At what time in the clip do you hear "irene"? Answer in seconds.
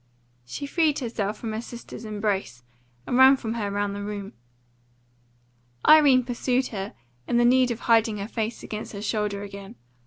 5.87-6.23